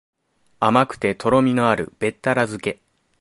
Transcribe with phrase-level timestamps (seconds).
[0.59, 2.79] 甘くてとろみのあるべったら漬け